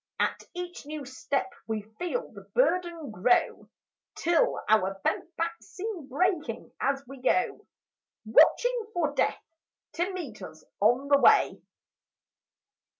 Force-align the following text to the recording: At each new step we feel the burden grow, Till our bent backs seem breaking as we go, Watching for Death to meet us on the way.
At 0.19 0.41
each 0.55 0.87
new 0.87 1.05
step 1.05 1.53
we 1.67 1.83
feel 1.99 2.31
the 2.31 2.45
burden 2.55 3.11
grow, 3.11 3.69
Till 4.15 4.59
our 4.67 4.99
bent 5.03 5.35
backs 5.37 5.67
seem 5.67 6.07
breaking 6.07 6.71
as 6.81 7.03
we 7.07 7.21
go, 7.21 7.67
Watching 8.25 8.87
for 8.95 9.13
Death 9.13 9.45
to 9.93 10.11
meet 10.11 10.41
us 10.41 10.63
on 10.79 11.07
the 11.07 11.19
way. 11.19 11.61